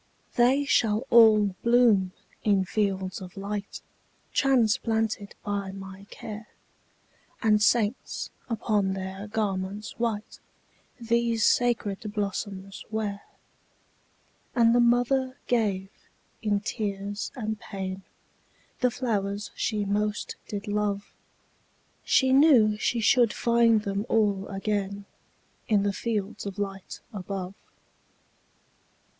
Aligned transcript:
``They 0.35 0.67
shall 0.67 1.05
all 1.11 1.55
bloom 1.61 2.13
in 2.43 2.65
fields 2.65 3.21
of 3.21 3.37
light, 3.37 3.81
Transplanted 4.33 5.35
by 5.43 5.71
my 5.73 6.07
care, 6.09 6.47
And 7.43 7.61
saints, 7.61 8.31
upon 8.49 8.93
their 8.93 9.27
garments 9.27 9.91
white, 9.99 10.39
These 10.99 11.45
sacred 11.45 11.99
blossoms 12.15 12.83
wear.'' 12.89 13.21
And 14.55 14.73
the 14.73 14.79
mother 14.79 15.37
gave, 15.45 15.89
in 16.41 16.61
tears 16.61 17.31
and 17.35 17.59
pain, 17.59 18.01
The 18.79 18.89
flowers 18.89 19.51
she 19.53 19.85
most 19.85 20.35
did 20.47 20.67
love; 20.67 21.13
She 22.03 22.33
knew 22.33 22.75
she 22.75 23.01
should 23.01 23.33
find 23.33 23.83
them 23.83 24.07
all 24.09 24.47
again 24.47 25.05
In 25.67 25.83
the 25.83 25.93
fields 25.93 26.47
of 26.47 26.57
light 26.57 27.01
above. 27.13 27.53